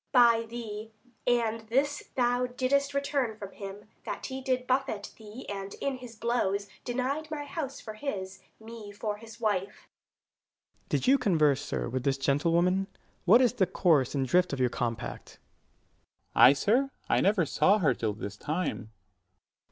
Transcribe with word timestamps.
155 0.13 0.33
Adr. 0.33 0.47
By 0.47 0.49
thee; 0.49 0.93
and 1.27 1.69
this 1.69 2.09
thou 2.15 2.47
didst 2.47 2.95
return 2.95 3.37
from 3.37 3.51
him, 3.51 3.85
That 4.03 4.25
he 4.25 4.41
did 4.41 4.65
buffet 4.65 5.11
thee, 5.15 5.45
and, 5.47 5.75
in 5.79 5.97
his 5.97 6.15
blows, 6.15 6.67
Denied 6.83 7.29
my 7.29 7.45
house 7.45 7.79
for 7.79 7.93
his, 7.93 8.39
me 8.59 8.91
for 8.91 9.17
his 9.17 9.39
wife. 9.39 9.61
Ant. 9.61 9.69
S. 9.69 10.89
Did 10.89 11.07
you 11.07 11.19
converse, 11.19 11.61
sir, 11.63 11.87
with 11.87 12.01
this 12.03 12.17
gentlewoman? 12.17 12.87
What 13.25 13.43
is 13.43 13.53
the 13.53 13.67
course 13.67 14.15
and 14.15 14.27
drift 14.27 14.53
of 14.53 14.59
your 14.59 14.71
compact? 14.71 15.37
160 16.33 16.35
Dro. 16.39 16.41
S. 16.41 16.49
I, 16.49 16.53
sir? 16.87 16.91
I 17.07 17.21
never 17.21 17.45
saw 17.45 17.77
her 17.77 17.93
till 17.93 18.13
this 18.13 18.37
time. 18.37 18.89